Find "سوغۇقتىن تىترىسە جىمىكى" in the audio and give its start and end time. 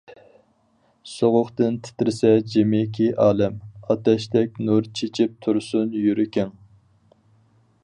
1.15-3.11